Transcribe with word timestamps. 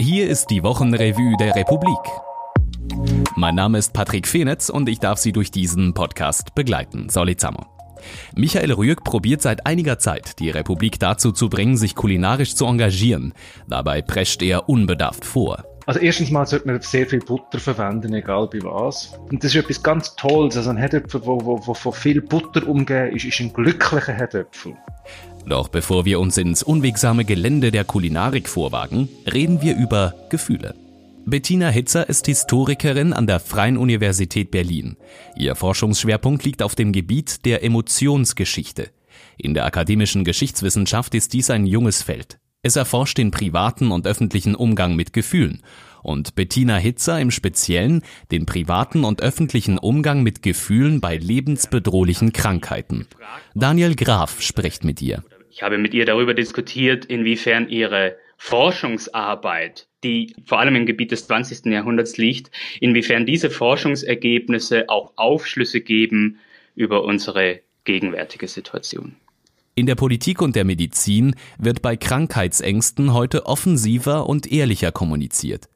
Hier 0.00 0.28
ist 0.28 0.46
die 0.50 0.62
Wochenrevue 0.62 1.36
der 1.38 1.56
Republik. 1.56 1.98
Mein 3.34 3.56
Name 3.56 3.78
ist 3.78 3.92
Patrick 3.92 4.28
Fenetz 4.28 4.68
und 4.68 4.88
ich 4.88 5.00
darf 5.00 5.18
Sie 5.18 5.32
durch 5.32 5.50
diesen 5.50 5.92
Podcast 5.92 6.54
begleiten. 6.54 7.08
Solizamo. 7.08 7.66
Michael 8.36 8.72
Rüegg 8.72 9.02
probiert 9.02 9.42
seit 9.42 9.66
einiger 9.66 9.98
Zeit, 9.98 10.38
die 10.38 10.50
Republik 10.50 11.00
dazu 11.00 11.32
zu 11.32 11.48
bringen, 11.48 11.76
sich 11.76 11.96
kulinarisch 11.96 12.54
zu 12.54 12.66
engagieren. 12.66 13.34
Dabei 13.66 14.00
prescht 14.00 14.40
er 14.42 14.68
unbedarft 14.68 15.24
vor. 15.24 15.64
Also 15.86 15.98
erstens 15.98 16.30
mal 16.30 16.46
sollte 16.46 16.68
man 16.68 16.80
sehr 16.80 17.06
viel 17.06 17.18
Butter 17.20 17.58
verwenden, 17.58 18.14
egal 18.14 18.46
bei 18.46 18.62
was. 18.62 19.18
Und 19.30 19.42
das 19.42 19.52
ist 19.52 19.64
etwas 19.64 19.82
ganz 19.82 20.14
Tolles. 20.14 20.56
Also 20.56 20.70
ein 20.70 20.76
Herdöpfel, 20.76 21.22
wo 21.24 21.74
von 21.74 21.92
viel 21.92 22.22
Butter 22.22 22.68
umgeben 22.68 23.16
ist, 23.16 23.24
ist 23.24 23.40
ein 23.40 23.52
glücklicher 23.52 24.12
Herdöpfel. 24.12 24.76
Doch 25.48 25.68
bevor 25.68 26.04
wir 26.04 26.20
uns 26.20 26.36
ins 26.36 26.62
unwegsame 26.62 27.24
Gelände 27.24 27.70
der 27.70 27.84
Kulinarik 27.84 28.48
vorwagen, 28.50 29.08
reden 29.32 29.62
wir 29.62 29.76
über 29.76 30.14
Gefühle. 30.28 30.74
Bettina 31.24 31.68
Hitzer 31.70 32.08
ist 32.08 32.26
Historikerin 32.26 33.14
an 33.14 33.26
der 33.26 33.40
Freien 33.40 33.78
Universität 33.78 34.50
Berlin. 34.50 34.96
Ihr 35.36 35.54
Forschungsschwerpunkt 35.54 36.44
liegt 36.44 36.62
auf 36.62 36.74
dem 36.74 36.92
Gebiet 36.92 37.46
der 37.46 37.64
Emotionsgeschichte. 37.64 38.90
In 39.38 39.54
der 39.54 39.64
akademischen 39.64 40.24
Geschichtswissenschaft 40.24 41.14
ist 41.14 41.32
dies 41.32 41.48
ein 41.48 41.66
junges 41.66 42.02
Feld. 42.02 42.38
Es 42.62 42.76
erforscht 42.76 43.16
den 43.16 43.30
privaten 43.30 43.90
und 43.90 44.06
öffentlichen 44.06 44.54
Umgang 44.54 44.96
mit 44.96 45.14
Gefühlen 45.14 45.62
und 46.02 46.34
Bettina 46.34 46.76
Hitzer 46.76 47.20
im 47.20 47.30
Speziellen 47.30 48.02
den 48.30 48.46
privaten 48.46 49.04
und 49.04 49.22
öffentlichen 49.22 49.78
Umgang 49.78 50.22
mit 50.22 50.42
Gefühlen 50.42 51.00
bei 51.00 51.16
lebensbedrohlichen 51.16 52.32
Krankheiten. 52.32 53.06
Daniel 53.54 53.94
Graf 53.94 54.40
spricht 54.40 54.84
mit 54.84 55.00
ihr. 55.02 55.22
Ich 55.58 55.64
habe 55.64 55.76
mit 55.76 55.92
ihr 55.92 56.06
darüber 56.06 56.34
diskutiert, 56.34 57.06
inwiefern 57.06 57.68
ihre 57.68 58.16
Forschungsarbeit, 58.36 59.88
die 60.04 60.32
vor 60.46 60.60
allem 60.60 60.76
im 60.76 60.86
Gebiet 60.86 61.10
des 61.10 61.26
20. 61.26 61.66
Jahrhunderts 61.66 62.16
liegt, 62.16 62.52
inwiefern 62.80 63.26
diese 63.26 63.50
Forschungsergebnisse 63.50 64.88
auch 64.88 65.14
Aufschlüsse 65.16 65.80
geben 65.80 66.38
über 66.76 67.02
unsere 67.02 67.58
gegenwärtige 67.82 68.46
Situation. 68.46 69.16
In 69.74 69.86
der 69.86 69.96
Politik 69.96 70.42
und 70.42 70.54
der 70.54 70.64
Medizin 70.64 71.34
wird 71.58 71.82
bei 71.82 71.96
Krankheitsängsten 71.96 73.12
heute 73.12 73.46
offensiver 73.46 74.28
und 74.28 74.52
ehrlicher 74.52 74.92
kommuniziert. 74.92 75.68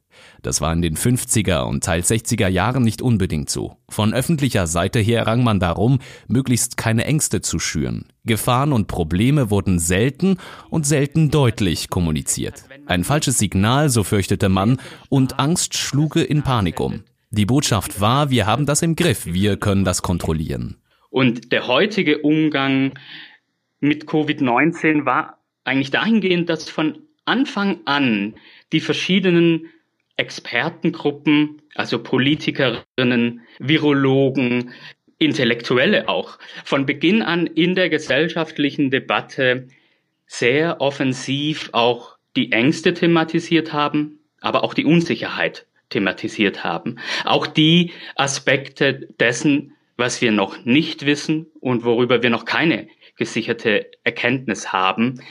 Das 0.42 0.60
war 0.60 0.72
in 0.72 0.82
den 0.82 0.96
50er 0.96 1.62
und 1.62 1.84
teils 1.84 2.10
60er 2.10 2.48
Jahren 2.48 2.82
nicht 2.82 3.02
unbedingt 3.02 3.50
so. 3.50 3.76
Von 3.88 4.12
öffentlicher 4.14 4.66
Seite 4.66 4.98
her 4.98 5.26
rang 5.26 5.44
man 5.44 5.60
darum, 5.60 5.98
möglichst 6.28 6.76
keine 6.76 7.04
Ängste 7.04 7.40
zu 7.40 7.58
schüren. 7.58 8.06
Gefahren 8.24 8.72
und 8.72 8.88
Probleme 8.88 9.50
wurden 9.50 9.78
selten 9.78 10.38
und 10.70 10.86
selten 10.86 11.30
deutlich 11.30 11.90
kommuniziert. 11.90 12.64
Ein 12.86 13.04
falsches 13.04 13.38
Signal, 13.38 13.88
so 13.88 14.04
fürchtete 14.04 14.48
man, 14.48 14.78
und 15.08 15.38
Angst 15.38 15.76
schluge 15.76 16.22
in 16.22 16.42
Panik 16.42 16.80
um. 16.80 17.04
Die 17.30 17.46
Botschaft 17.46 18.00
war, 18.00 18.30
wir 18.30 18.46
haben 18.46 18.66
das 18.66 18.82
im 18.82 18.94
Griff, 18.94 19.26
wir 19.26 19.56
können 19.56 19.84
das 19.84 20.02
kontrollieren. 20.02 20.76
Und 21.08 21.52
der 21.52 21.66
heutige 21.66 22.18
Umgang 22.18 22.92
mit 23.80 24.04
Covid-19 24.06 25.04
war 25.04 25.38
eigentlich 25.64 25.90
dahingehend, 25.90 26.48
dass 26.48 26.68
von 26.68 26.98
Anfang 27.24 27.80
an 27.84 28.34
die 28.72 28.80
verschiedenen 28.80 29.66
Expertengruppen, 30.16 31.62
also 31.74 32.02
Politikerinnen, 32.02 33.40
Virologen, 33.58 34.72
Intellektuelle 35.18 36.08
auch, 36.08 36.38
von 36.64 36.84
Beginn 36.86 37.22
an 37.22 37.46
in 37.46 37.74
der 37.74 37.88
gesellschaftlichen 37.88 38.90
Debatte 38.90 39.68
sehr 40.26 40.80
offensiv 40.80 41.70
auch 41.72 42.16
die 42.36 42.52
Ängste 42.52 42.94
thematisiert 42.94 43.72
haben, 43.72 44.18
aber 44.40 44.64
auch 44.64 44.74
die 44.74 44.84
Unsicherheit 44.84 45.66
thematisiert 45.90 46.64
haben. 46.64 46.98
Auch 47.24 47.46
die 47.46 47.92
Aspekte 48.16 49.08
dessen, 49.20 49.74
was 49.96 50.20
wir 50.20 50.32
noch 50.32 50.64
nicht 50.64 51.06
wissen 51.06 51.46
und 51.60 51.84
worüber 51.84 52.22
wir 52.22 52.30
noch 52.30 52.44
keine 52.44 52.88
gesicherte 53.16 53.90
Erkenntnis 54.04 54.72
haben. 54.72 55.22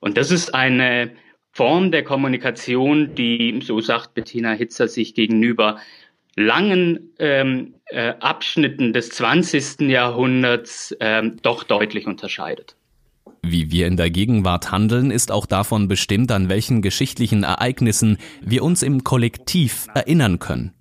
Und 0.00 0.16
das 0.16 0.30
ist 0.30 0.54
eine 0.54 1.10
Form 1.56 1.90
der 1.90 2.04
Kommunikation, 2.04 3.14
die, 3.14 3.60
so 3.62 3.80
sagt 3.80 4.12
Bettina 4.12 4.52
Hitzer, 4.52 4.88
sich 4.88 5.14
gegenüber 5.14 5.78
langen 6.36 7.14
ähm, 7.18 7.76
äh, 7.86 8.12
Abschnitten 8.20 8.92
des 8.92 9.08
20. 9.08 9.88
Jahrhunderts 9.88 10.94
ähm, 11.00 11.38
doch 11.40 11.64
deutlich 11.64 12.06
unterscheidet. 12.06 12.76
Wie 13.40 13.70
wir 13.70 13.86
in 13.86 13.96
der 13.96 14.10
Gegenwart 14.10 14.70
handeln, 14.70 15.10
ist 15.10 15.32
auch 15.32 15.46
davon 15.46 15.88
bestimmt, 15.88 16.30
an 16.30 16.50
welchen 16.50 16.82
geschichtlichen 16.82 17.42
Ereignissen 17.42 18.18
wir 18.42 18.62
uns 18.62 18.82
im 18.82 19.02
Kollektiv 19.02 19.86
erinnern 19.94 20.38
können. 20.38 20.74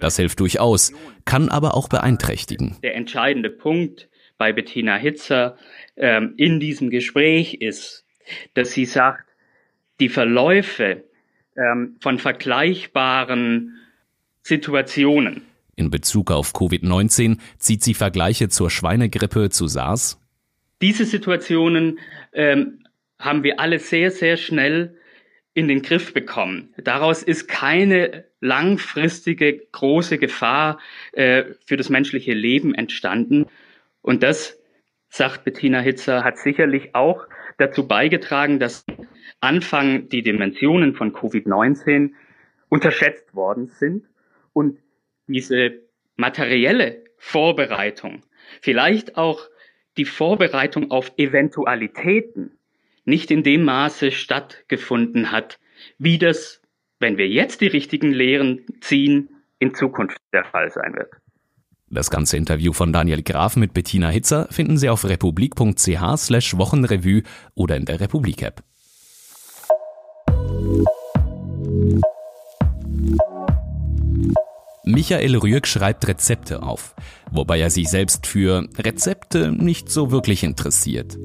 Das 0.00 0.16
hilft 0.16 0.40
durchaus, 0.40 0.92
kann 1.24 1.50
aber 1.50 1.76
auch 1.76 1.88
beeinträchtigen. 1.88 2.78
Der 2.82 2.96
entscheidende 2.96 3.50
Punkt 3.50 4.08
bei 4.38 4.52
Bettina 4.52 4.96
Hitzer 4.96 5.56
ähm, 5.96 6.34
in 6.36 6.58
diesem 6.58 6.90
Gespräch 6.90 7.54
ist, 7.54 8.04
dass 8.54 8.72
sie 8.72 8.86
sagt, 8.86 9.26
die 10.00 10.08
Verläufe 10.08 11.04
ähm, 11.56 11.96
von 12.00 12.18
vergleichbaren 12.18 13.78
Situationen. 14.42 15.42
In 15.74 15.90
Bezug 15.90 16.30
auf 16.30 16.52
Covid-19 16.52 17.38
zieht 17.58 17.82
sie 17.82 17.94
Vergleiche 17.94 18.48
zur 18.48 18.70
Schweinegrippe, 18.70 19.50
zu 19.50 19.66
SARS? 19.66 20.20
Diese 20.80 21.04
Situationen 21.04 21.98
ähm, 22.32 22.84
haben 23.18 23.42
wir 23.42 23.60
alle 23.60 23.78
sehr, 23.78 24.10
sehr 24.10 24.36
schnell 24.36 24.96
in 25.54 25.68
den 25.68 25.82
Griff 25.82 26.12
bekommen. 26.12 26.74
Daraus 26.76 27.22
ist 27.22 27.48
keine 27.48 28.24
langfristige 28.40 29.58
große 29.72 30.18
Gefahr 30.18 30.78
äh, 31.12 31.44
für 31.64 31.78
das 31.78 31.88
menschliche 31.88 32.34
Leben 32.34 32.74
entstanden. 32.74 33.46
Und 34.02 34.22
das, 34.22 34.58
sagt 35.08 35.44
Bettina 35.44 35.80
Hitzer, 35.80 36.24
hat 36.24 36.38
sicherlich 36.38 36.94
auch 36.94 37.26
dazu 37.58 37.86
beigetragen, 37.86 38.58
dass 38.58 38.84
Anfang 39.40 40.08
die 40.08 40.22
Dimensionen 40.22 40.94
von 40.94 41.12
Covid-19 41.12 42.12
unterschätzt 42.68 43.34
worden 43.34 43.68
sind 43.68 44.06
und 44.52 44.78
diese 45.26 45.80
materielle 46.16 47.04
Vorbereitung, 47.18 48.22
vielleicht 48.60 49.16
auch 49.16 49.48
die 49.96 50.04
Vorbereitung 50.04 50.90
auf 50.90 51.12
Eventualitäten 51.16 52.58
nicht 53.04 53.30
in 53.30 53.42
dem 53.42 53.64
Maße 53.64 54.10
stattgefunden 54.10 55.30
hat, 55.30 55.58
wie 55.98 56.18
das, 56.18 56.60
wenn 56.98 57.18
wir 57.18 57.28
jetzt 57.28 57.60
die 57.60 57.68
richtigen 57.68 58.12
Lehren 58.12 58.64
ziehen, 58.80 59.30
in 59.58 59.74
Zukunft 59.74 60.18
der 60.32 60.44
Fall 60.44 60.70
sein 60.70 60.94
wird. 60.94 61.10
Das 61.88 62.10
ganze 62.10 62.36
Interview 62.36 62.72
von 62.72 62.92
Daniel 62.92 63.22
Graf 63.22 63.54
mit 63.54 63.72
Bettina 63.72 64.08
Hitzer 64.08 64.48
finden 64.50 64.76
Sie 64.76 64.88
auf 64.88 65.04
republik.ch 65.04 66.16
slash 66.16 66.56
Wochenrevue 66.56 67.22
oder 67.54 67.76
in 67.76 67.84
der 67.84 68.00
Republik-App. 68.00 68.60
Michael 74.84 75.36
Rüegg 75.36 75.68
schreibt 75.68 76.08
Rezepte 76.08 76.62
auf, 76.62 76.94
wobei 77.30 77.60
er 77.60 77.70
sich 77.70 77.88
selbst 77.88 78.26
für 78.26 78.68
Rezepte 78.78 79.52
nicht 79.52 79.88
so 79.88 80.10
wirklich 80.10 80.42
interessiert. 80.42 81.16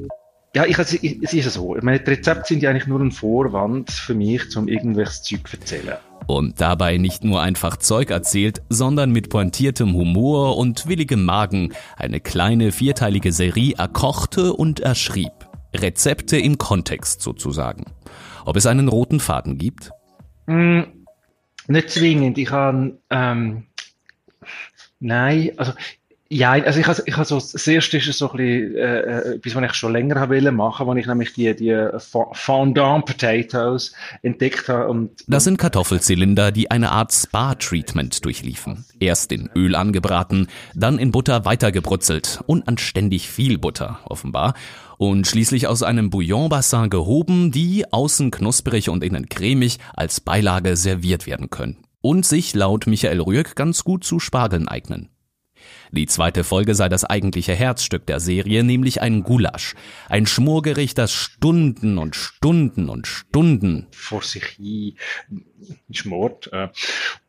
Ja, 0.56 0.66
ich, 0.66 0.78
also, 0.78 0.98
ich, 1.02 1.24
es 1.24 1.34
ist 1.34 1.54
so. 1.54 1.76
Meine, 1.82 2.06
Rezepte 2.06 2.46
sind 2.46 2.62
ja 2.62 2.70
eigentlich 2.70 2.88
nur 2.88 3.00
ein 3.00 3.12
Vorwand 3.12 3.90
für 3.90 4.14
mich, 4.14 4.56
um 4.56 4.68
irgendwelches 4.68 5.24
Zeug 5.24 5.48
zu 5.48 5.58
erzählen. 5.58 5.98
Und 6.28 6.62
dabei 6.62 6.98
nicht 6.98 7.24
nur 7.24 7.42
einfach 7.42 7.78
Zeug 7.78 8.12
erzählt, 8.12 8.62
sondern 8.70 9.12
mit 9.12 9.30
pointiertem 9.30 9.94
Humor 9.94 10.58
und 10.58 10.88
willigem 10.88 11.26
Magen 11.26 11.74
eine 11.98 12.20
kleine 12.20 12.72
vierteilige 12.72 13.32
Serie 13.32 13.76
erkochte 13.78 14.54
und 14.54 14.80
erschrieb. 14.80 15.32
Rezepte 15.74 16.38
im 16.38 16.58
Kontext 16.58 17.22
sozusagen. 17.22 17.86
Ob 18.46 18.56
es 18.56 18.66
einen 18.66 18.88
roten 18.88 19.20
Faden 19.20 19.58
gibt? 19.58 19.92
Mm, 20.48 20.82
nicht 21.68 21.90
zwingend. 21.90 22.38
Ich 22.38 22.52
habe, 22.52 23.00
ähm, 23.10 23.68
nein, 25.00 25.52
also 25.58 25.74
ja, 26.34 26.52
also 26.52 26.80
ich 26.80 26.88
habe 26.88 27.04
ich 27.06 27.18
hab 27.18 27.26
so, 27.26 27.36
das 27.36 27.68
erste 27.68 27.98
ist 27.98 28.18
so 28.18 28.32
ein 28.32 28.38
bisschen, 28.38 28.76
äh, 28.78 29.00
äh 29.00 29.36
etwas, 29.36 29.54
was 29.56 29.64
ich 29.66 29.74
schon 29.74 29.92
länger 29.92 30.16
haben 30.16 30.32
wollen 30.32 30.56
machen, 30.56 30.88
wo 30.88 30.94
ich 30.96 31.06
nämlich 31.06 31.34
die, 31.34 31.54
die 31.54 31.90
Fondant 32.32 33.06
Potatoes 33.06 33.94
entdeckt 34.22 34.70
habe. 34.70 34.88
Und, 34.88 35.26
das 35.28 35.44
sind 35.44 35.58
Kartoffelzylinder, 35.58 36.54
die 36.54 36.72
eine 36.72 36.92
Art 36.92 37.12
Spa-Treatment 37.12 38.24
durchliefen. 38.24 38.86
Erst 39.02 39.34
in 39.34 39.50
Öl 39.56 39.76
angebraten, 39.76 40.48
dann 40.74 41.00
in 41.00 41.12
Butter 41.12 41.44
weitergebrutzelt. 41.44 42.40
Unanständig 42.48 43.30
viel 43.30 43.58
Butter, 43.58 44.00
offenbar. 44.06 44.54
Und 44.98 45.28
schließlich 45.28 45.68
aus 45.68 45.84
einem 45.84 46.10
Bouillonbassin 46.12 46.90
gehoben, 46.90 47.52
die 47.52 47.92
außen 47.92 48.32
knusprig 48.32 48.88
und 48.88 49.04
innen 49.04 49.28
cremig 49.28 49.80
als 49.94 50.22
Beilage 50.22 50.78
serviert 50.78 51.28
werden 51.28 51.50
können. 51.50 51.84
Und 52.00 52.26
sich 52.26 52.54
laut 52.56 52.88
Michael 52.88 53.20
Rüegg 53.20 53.56
ganz 53.56 53.84
gut 53.84 54.06
zu 54.06 54.20
Spargeln 54.20 54.70
eignen. 54.70 55.10
Die 55.94 56.08
zweite 56.08 56.46
Folge 56.46 56.74
sei 56.74 56.88
das 56.88 57.04
eigentliche 57.04 57.54
Herzstück 57.54 58.06
der 58.06 58.22
Serie, 58.22 58.64
nämlich 58.64 59.02
ein 59.02 59.24
Gulasch. 59.24 59.76
Ein 60.08 60.26
Schmorgericht, 60.26 60.98
das 60.98 61.12
Stunden 61.12 61.98
und 61.98 62.16
Stunden 62.16 62.88
und 62.88 63.08
Stunden 63.08 63.88
vor 63.92 64.22
sich 64.22 64.46
hin 64.46 64.96
schmort, 65.92 66.52
äh, 66.54 66.70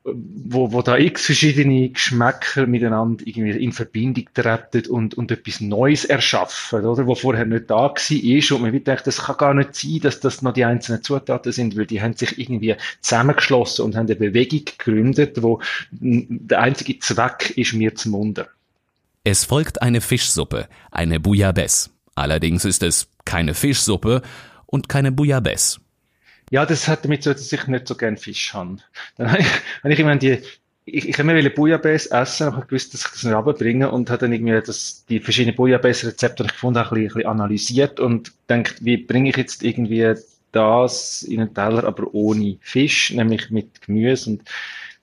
wo, 0.04 0.72
wo 0.72 0.82
da 0.82 0.96
x 0.98 1.26
verschiedene 1.26 1.90
Geschmäcker 1.90 2.66
miteinander 2.66 3.24
irgendwie 3.26 3.50
in 3.50 3.72
Verbindung 3.72 4.24
treten 4.34 4.90
und, 4.90 5.14
und 5.14 5.30
etwas 5.30 5.60
Neues 5.60 6.04
erschaffen, 6.04 6.84
oder? 6.84 7.06
Wo 7.06 7.14
vorher 7.14 7.44
nicht 7.46 7.70
da 7.70 7.76
war 7.76 8.10
ist 8.10 8.52
und 8.52 8.62
man 8.62 8.72
wird 8.72 8.86
denkt, 8.86 9.06
das 9.06 9.22
kann 9.22 9.36
gar 9.36 9.54
nicht 9.54 9.74
sein, 9.74 10.00
dass 10.02 10.20
das 10.20 10.42
noch 10.42 10.52
die 10.52 10.64
einzelnen 10.64 11.02
Zutaten 11.02 11.52
sind, 11.52 11.76
weil 11.76 11.86
die 11.86 12.02
haben 12.02 12.14
sich 12.14 12.38
irgendwie 12.38 12.76
zusammengeschlossen 13.00 13.84
und 13.84 13.96
haben 13.96 14.06
eine 14.06 14.16
Bewegung 14.16 14.64
gegründet, 14.64 15.42
wo 15.42 15.60
der 15.90 16.60
einzige 16.60 16.98
Zweck 16.98 17.52
ist 17.56 17.74
mir 17.74 17.94
zum 17.94 18.12
Wunder. 18.12 18.48
Es 19.24 19.44
folgt 19.44 19.82
eine 19.82 20.00
Fischsuppe, 20.00 20.68
eine 20.90 21.20
Bouillabaisse. 21.20 21.90
Allerdings 22.16 22.64
ist 22.64 22.82
es 22.82 23.08
keine 23.24 23.54
Fischsuppe 23.54 24.22
und 24.66 24.88
keine 24.88 25.12
Bouillabaisse. 25.12 25.80
Ja, 26.50 26.66
das 26.66 26.88
hat 26.88 27.04
damit 27.04 27.22
so, 27.22 27.32
dass 27.32 27.52
ich 27.52 27.66
nicht 27.68 27.86
so 27.86 27.94
gern 27.94 28.16
Fisch 28.16 28.52
habe. 28.52 28.78
Dann 29.16 29.30
habe 29.30 29.42
ich, 29.42 29.46
habe 29.82 29.92
ich 29.92 30.00
immer 30.00 30.16
die, 30.16 30.38
ich, 30.84 31.08
ich 31.08 31.18
immer 31.20 31.50
Bouillabaisse 31.50 32.10
essen, 32.10 32.48
aber 32.48 32.62
ich 32.62 32.66
gewusst, 32.66 32.94
dass 32.94 33.04
ich 33.04 33.10
das 33.12 33.22
nicht 33.22 33.32
runterbringe 33.32 33.92
und 33.92 34.10
habe 34.10 34.18
dann 34.18 34.32
irgendwie 34.32 34.60
das, 34.60 35.04
die 35.08 35.20
verschiedenen 35.20 35.54
Bouillabaisse-Rezepte, 35.54 36.44
gefunden 36.44 36.80
habe, 36.80 36.96
ein 36.96 37.04
bisschen, 37.04 37.10
ein 37.10 37.24
bisschen 37.24 37.30
analysiert 37.30 38.00
und 38.00 38.32
denkt, 38.48 38.84
wie 38.84 38.96
bringe 38.96 39.30
ich 39.30 39.36
jetzt 39.36 39.62
irgendwie 39.62 40.14
das 40.50 41.22
in 41.22 41.40
einen 41.40 41.54
Teller, 41.54 41.84
aber 41.84 42.12
ohne 42.12 42.58
Fisch, 42.60 43.12
nämlich 43.12 43.50
mit 43.50 43.82
Gemüse 43.82 44.30
und 44.30 44.42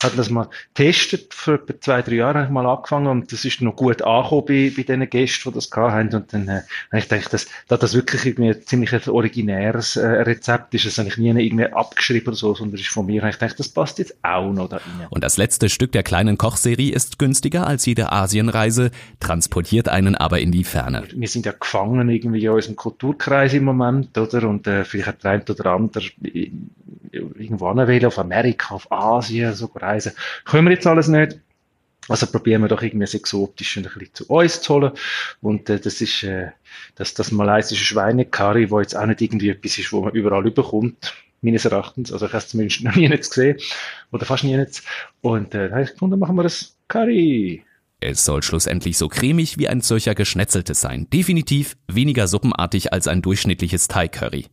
hat 0.02 0.18
das 0.18 0.30
mal 0.30 0.48
getestet, 0.74 1.34
vor 1.34 1.56
etwa 1.56 1.80
zwei, 1.82 2.02
drei 2.02 2.16
Jahren 2.16 2.36
habe 2.38 2.46
ich 2.46 2.52
mal 2.52 2.66
angefangen 2.66 3.08
und 3.08 3.32
das 3.32 3.44
ist 3.44 3.62
noch 3.62 3.76
gut 3.76 4.02
angekommen 4.02 4.46
bei, 4.48 4.72
bei 4.76 4.84
den 4.84 5.10
Gästen, 5.10 5.50
die 5.50 5.56
das 5.56 5.70
haben 5.72 6.14
und 6.14 6.34
dann 6.34 6.48
äh, 6.48 6.62
habe 6.92 7.00
ich 7.00 7.10
gedacht, 7.10 7.34
dass, 7.34 7.48
dass 7.68 7.80
das 7.80 7.94
wirklich 7.94 8.26
irgendwie 8.26 8.52
ein 8.52 8.62
ziemlich 8.66 9.08
originäres 9.08 9.98
äh, 9.98 10.08
Rezept 10.08 10.74
ist, 10.74 10.86
das 10.86 10.98
habe 10.98 11.10
ich 11.10 11.18
nie 11.18 11.30
irgendwie 11.30 11.66
abgeschrieben 11.66 12.30
oder 12.30 12.38
so, 12.38 12.56
sondern 12.56 12.74
das 12.74 12.82
ist 12.82 12.94
von 12.94 13.06
mir, 13.06 13.22
habe 13.22 13.32
ich 13.32 13.40
gedacht, 13.40 13.60
das 13.60 13.68
passt 13.68 14.00
jetzt 14.00 14.16
auch 14.24 14.52
noch 14.54 14.70
da 14.70 14.78
rein. 14.78 15.08
Und 15.10 15.24
das 15.24 15.38
letzte 15.38 15.68
Stück 15.68 15.92
der 15.92 16.04
kleinen 16.04 16.38
Kochserie 16.38 16.94
ist 16.94 17.20
günstiger 17.20 17.68
als 17.68 17.86
jede 17.86 18.12
Asienreise, 18.12 18.92
transportiert 19.20 19.90
einen 19.90 20.16
aber 20.16 20.40
in 20.40 20.52
die 20.52 20.64
Ferne. 20.64 21.04
Wir 21.14 21.28
sind 21.28 21.46
ja 21.46 21.52
gefangen 21.52 22.10
irgendwie 22.10 22.46
in 22.46 22.52
unserem 22.52 22.78
Kulturkreis 22.78 23.54
im 23.54 23.66
Moment, 23.66 24.18
oder? 24.18 24.48
Und 24.48 24.66
äh, 24.68 24.86
vielleicht 24.86 25.08
hat 25.08 25.24
der 25.24 25.32
eine 25.32 25.44
oder 25.44 25.66
andere 25.72 26.06
irgendwo 27.12 27.68
anwählen, 27.68 28.06
auf 28.06 28.20
Amerika, 28.20 28.76
auf 28.76 28.92
Asien, 28.92 29.54
so 29.54 29.66
reisen. 29.76 30.14
Können 30.46 30.68
wir 30.68 30.74
jetzt 30.74 30.88
alles 30.88 31.08
nicht. 31.08 31.40
Also 32.08 32.26
probieren 32.26 32.64
wir 32.64 32.68
doch 32.68 32.82
irgendwie 32.82 33.06
das 33.06 33.14
exotisch 33.14 33.78
ein 33.78 33.84
bisschen 33.84 34.14
zu 34.14 34.26
uns 34.28 34.62
zu 34.62 34.74
holen. 34.74 34.92
Und 35.42 35.70
äh, 35.70 35.80
das 35.80 36.02
ist 36.02 36.24
äh, 36.24 36.50
das, 36.96 37.14
das 37.14 37.32
malaysische 37.32 37.86
Schweinecurry, 37.86 38.72
wo 38.72 38.80
jetzt 38.80 38.96
auch 38.96 39.06
nicht 39.06 39.22
irgendwie 39.22 39.50
etwas 39.50 39.78
ist, 39.78 39.94
wo 39.94 40.02
man 40.02 40.14
überall 40.14 40.46
überkommt, 40.46 41.14
meines 41.42 41.66
Erachtens. 41.66 42.12
Also 42.12 42.26
ich 42.26 42.32
habe 42.32 42.40
es 42.40 42.50
zumindest 42.50 42.84
noch 42.84 42.96
nie 42.96 43.08
gesehen. 43.10 43.58
Oder 44.12 44.26
fast 44.26 44.44
nie 44.44 44.58
nicht. 44.58 44.82
Und 45.22 45.54
äh, 45.54 45.70
da 45.70 45.76
habe 45.76 45.84
ich 45.84 45.92
gefunden, 45.92 46.20
machen 46.20 46.36
wir 46.36 46.44
das 46.44 46.76
Curry. 46.88 47.64
Es 48.02 48.24
soll 48.24 48.44
schlussendlich 48.44 48.98
so 48.98 49.10
cremig 49.10 49.58
wie 49.58 49.68
ein 49.68 49.82
solcher 49.82 50.16
Geschnetzeltes 50.16 50.80
sein. 50.80 51.10
Definitiv 51.12 51.76
weniger 51.88 52.28
suppenartig 52.28 52.94
als 52.94 53.08
ein 53.08 53.22
durchschnittliches 53.22 53.90
Thai-Curry. 53.90 54.46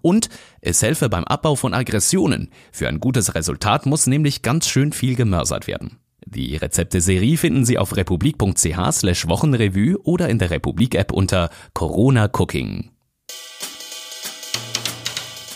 Und 0.00 0.30
es 0.62 0.82
helfe 0.82 1.10
beim 1.10 1.24
Abbau 1.24 1.54
von 1.54 1.74
Aggressionen. 1.74 2.50
Für 2.72 2.88
ein 2.88 3.00
gutes 3.00 3.34
Resultat 3.34 3.84
muss 3.84 4.06
nämlich 4.06 4.40
ganz 4.40 4.68
schön 4.68 4.92
viel 4.92 5.16
gemörsert 5.16 5.66
werden. 5.66 5.98
Die 6.26 6.56
Rezepte-Serie 6.56 7.36
finden 7.36 7.66
Sie 7.66 7.76
auf 7.76 7.94
republik.ch 7.94 8.92
slash 8.92 9.28
Wochenrevue 9.28 9.98
oder 10.02 10.30
in 10.30 10.38
der 10.38 10.50
Republik-App 10.50 11.12
unter 11.12 11.50
Corona 11.74 12.30
Cooking. 12.32 12.90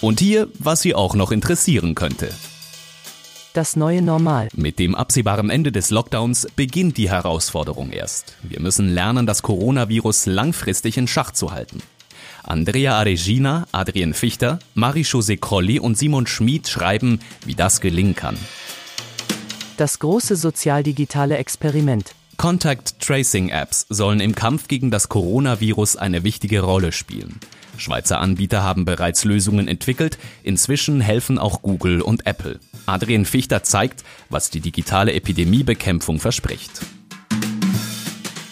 Und 0.03 0.21
hier, 0.21 0.49
was 0.59 0.83
Sie 0.83 0.95
auch 0.95 1.15
noch 1.15 1.33
interessieren 1.33 1.95
könnte 1.95 2.29
das 3.53 3.77
neue 3.77 4.03
Normal. 4.03 4.49
Mit 4.55 4.79
dem 4.79 4.95
absehbaren 4.95 5.51
Ende 5.51 5.73
des 5.73 5.91
Lockdowns 5.91 6.47
beginnt 6.55 6.97
die 6.97 7.11
Herausforderung 7.11 7.91
erst. 7.91 8.37
Wir 8.43 8.61
müssen 8.61 8.89
lernen, 8.89 9.27
das 9.27 9.43
Coronavirus 9.43 10.27
langfristig 10.27 10.97
in 10.99 11.09
Schach 11.09 11.33
zu 11.33 11.53
halten. 11.53 11.83
Andrea 12.43 12.99
Aregina, 12.99 13.67
Adrien 13.73 14.15
Fichter, 14.15 14.59
Marie-José 14.75 15.39
Crolli 15.39 15.79
und 15.79 15.99
Simon 15.99 16.27
Schmid 16.27 16.69
schreiben, 16.69 17.21
wie 17.45 17.55
das 17.55 17.81
gelingen 17.81 18.15
kann. 18.15 18.39
Das 19.77 19.99
große 19.99 20.35
sozialdigitale 20.35 21.37
Experiment. 21.37 22.15
Contact 22.37 23.01
Tracing 23.01 23.49
Apps 23.49 23.87
sollen 23.89 24.21
im 24.21 24.35
Kampf 24.35 24.69
gegen 24.69 24.91
das 24.91 25.09
Coronavirus 25.09 25.97
eine 25.97 26.25
wichtige 26.25 26.61
Rolle 26.61 26.93
spielen. 26.93 27.41
Schweizer 27.77 28.21
Anbieter 28.21 28.63
haben 28.63 28.85
bereits 28.85 29.25
Lösungen 29.25 29.69
entwickelt, 29.69 30.19
inzwischen 30.43 31.01
helfen 31.01 31.39
auch 31.39 31.63
Google 31.63 32.01
und 32.01 32.27
Apple. 32.27 32.61
Adrian 32.89 33.27
Fichter 33.27 33.63
zeigt, 33.63 34.03
was 34.31 34.51
die 34.51 34.61
digitale 34.61 35.13
Epidemiebekämpfung 35.13 36.21
verspricht. 36.21 36.71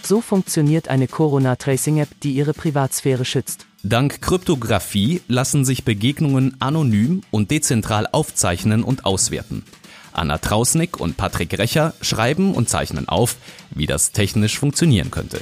So 0.02 0.20
funktioniert 0.20 0.88
eine 0.88 1.08
Corona-Tracing-App, 1.08 2.08
die 2.22 2.32
ihre 2.32 2.52
Privatsphäre 2.52 3.24
schützt. 3.24 3.66
Dank 3.82 4.20
Kryptographie 4.20 5.22
lassen 5.26 5.64
sich 5.64 5.84
Begegnungen 5.84 6.54
anonym 6.60 7.22
und 7.30 7.50
dezentral 7.50 8.06
aufzeichnen 8.12 8.84
und 8.84 9.04
auswerten. 9.04 9.64
Anna 10.12 10.38
Trausnick 10.38 11.00
und 11.00 11.16
Patrick 11.16 11.58
Recher 11.58 11.94
schreiben 12.00 12.54
und 12.54 12.68
zeichnen 12.68 13.08
auf, 13.08 13.36
wie 13.70 13.86
das 13.86 14.12
technisch 14.12 14.58
funktionieren 14.58 15.10
könnte. 15.10 15.40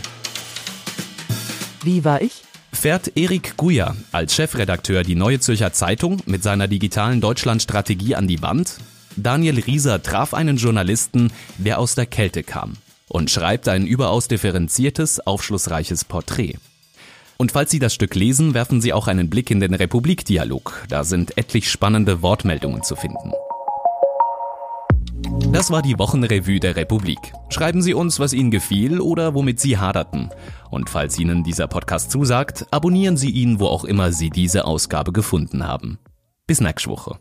Wie 1.82 2.04
war 2.04 2.22
ich? 2.22 2.43
Fährt 2.84 3.16
Erik 3.16 3.56
Guya 3.56 3.96
als 4.12 4.34
Chefredakteur 4.34 5.04
die 5.04 5.14
Neue 5.14 5.40
Zürcher 5.40 5.72
Zeitung 5.72 6.20
mit 6.26 6.42
seiner 6.42 6.68
digitalen 6.68 7.22
Deutschlandstrategie 7.22 8.14
an 8.14 8.28
die 8.28 8.42
Wand? 8.42 8.76
Daniel 9.16 9.58
Rieser 9.60 10.02
traf 10.02 10.34
einen 10.34 10.58
Journalisten, 10.58 11.32
der 11.56 11.78
aus 11.78 11.94
der 11.94 12.04
Kälte 12.04 12.42
kam 12.42 12.74
und 13.08 13.30
schreibt 13.30 13.68
ein 13.68 13.86
überaus 13.86 14.28
differenziertes, 14.28 15.26
aufschlussreiches 15.26 16.04
Porträt. 16.04 16.56
Und 17.38 17.52
falls 17.52 17.70
Sie 17.70 17.78
das 17.78 17.94
Stück 17.94 18.14
lesen, 18.14 18.52
werfen 18.52 18.82
Sie 18.82 18.92
auch 18.92 19.08
einen 19.08 19.30
Blick 19.30 19.50
in 19.50 19.60
den 19.60 19.72
Republikdialog. 19.72 20.84
Da 20.90 21.04
sind 21.04 21.38
etlich 21.38 21.70
spannende 21.70 22.20
Wortmeldungen 22.20 22.82
zu 22.82 22.96
finden. 22.96 23.32
Das 25.54 25.70
war 25.70 25.82
die 25.82 26.00
Wochenrevue 26.00 26.58
der 26.58 26.74
Republik. 26.74 27.32
Schreiben 27.48 27.80
Sie 27.80 27.94
uns, 27.94 28.18
was 28.18 28.32
Ihnen 28.32 28.50
gefiel 28.50 29.00
oder 29.00 29.34
womit 29.34 29.60
Sie 29.60 29.78
haderten. 29.78 30.30
Und 30.68 30.90
falls 30.90 31.16
Ihnen 31.16 31.44
dieser 31.44 31.68
Podcast 31.68 32.10
zusagt, 32.10 32.66
abonnieren 32.72 33.16
Sie 33.16 33.30
ihn, 33.30 33.60
wo 33.60 33.66
auch 33.66 33.84
immer 33.84 34.10
Sie 34.10 34.30
diese 34.30 34.64
Ausgabe 34.64 35.12
gefunden 35.12 35.64
haben. 35.64 36.00
Bis 36.48 36.60
nächste 36.60 36.90
Woche. 36.90 37.20